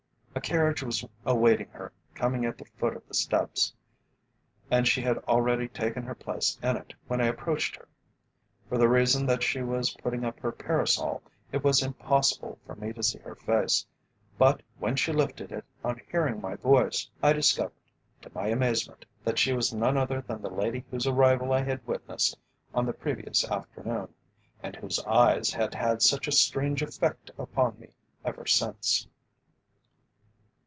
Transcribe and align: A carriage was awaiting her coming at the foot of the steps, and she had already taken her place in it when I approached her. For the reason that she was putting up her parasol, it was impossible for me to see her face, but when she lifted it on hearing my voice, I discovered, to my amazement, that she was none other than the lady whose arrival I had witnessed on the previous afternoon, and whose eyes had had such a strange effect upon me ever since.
A 0.33 0.39
carriage 0.39 0.81
was 0.81 1.03
awaiting 1.25 1.67
her 1.71 1.91
coming 2.15 2.45
at 2.45 2.57
the 2.57 2.63
foot 2.79 2.95
of 2.95 3.05
the 3.05 3.13
steps, 3.13 3.73
and 4.71 4.87
she 4.87 5.01
had 5.01 5.17
already 5.25 5.67
taken 5.67 6.03
her 6.03 6.15
place 6.15 6.57
in 6.63 6.77
it 6.77 6.93
when 7.07 7.19
I 7.19 7.25
approached 7.25 7.75
her. 7.75 7.87
For 8.69 8.77
the 8.77 8.87
reason 8.87 9.25
that 9.25 9.43
she 9.43 9.61
was 9.61 9.93
putting 9.97 10.23
up 10.23 10.39
her 10.39 10.53
parasol, 10.53 11.21
it 11.51 11.65
was 11.65 11.83
impossible 11.83 12.57
for 12.65 12.75
me 12.75 12.93
to 12.93 13.03
see 13.03 13.19
her 13.19 13.35
face, 13.35 13.85
but 14.37 14.61
when 14.79 14.95
she 14.95 15.11
lifted 15.11 15.51
it 15.51 15.65
on 15.83 15.99
hearing 16.09 16.39
my 16.39 16.55
voice, 16.55 17.09
I 17.21 17.33
discovered, 17.33 17.75
to 18.21 18.31
my 18.33 18.47
amazement, 18.47 19.05
that 19.25 19.37
she 19.37 19.51
was 19.51 19.73
none 19.73 19.97
other 19.97 20.21
than 20.21 20.41
the 20.41 20.49
lady 20.49 20.85
whose 20.89 21.05
arrival 21.05 21.51
I 21.51 21.61
had 21.61 21.85
witnessed 21.85 22.37
on 22.73 22.85
the 22.85 22.93
previous 22.93 23.43
afternoon, 23.51 24.13
and 24.63 24.77
whose 24.77 24.97
eyes 25.01 25.51
had 25.51 25.75
had 25.75 26.01
such 26.01 26.25
a 26.27 26.31
strange 26.31 26.81
effect 26.81 27.31
upon 27.37 27.77
me 27.77 27.89
ever 28.23 28.47
since. 28.47 29.07